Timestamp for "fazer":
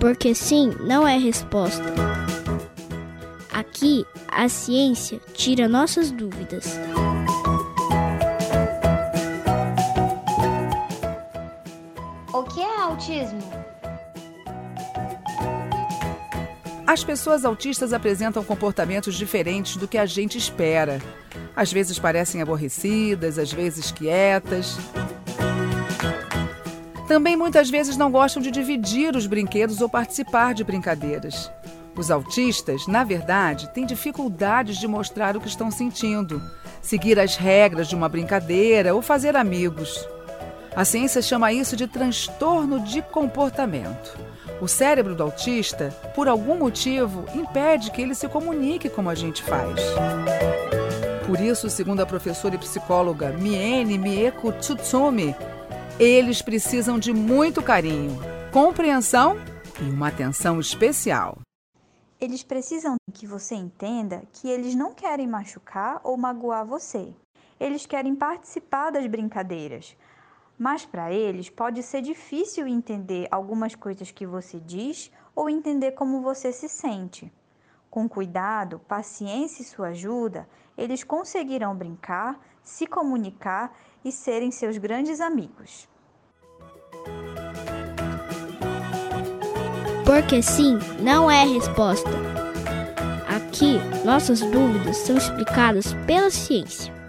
39.02-39.34